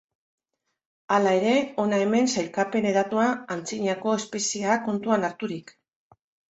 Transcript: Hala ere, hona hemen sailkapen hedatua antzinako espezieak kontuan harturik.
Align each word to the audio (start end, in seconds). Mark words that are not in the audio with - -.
Hala 1.17 1.33
ere, 1.41 1.51
hona 1.83 1.99
hemen 2.05 2.31
sailkapen 2.37 2.89
hedatua 2.93 3.29
antzinako 3.59 4.19
espezieak 4.25 4.87
kontuan 4.91 5.31
harturik. 5.31 5.81